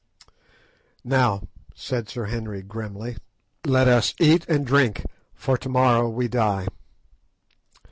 [1.03, 3.17] "Now," said Sir Henry grimly,
[3.67, 6.65] "let us eat and drink, for to morrow we die."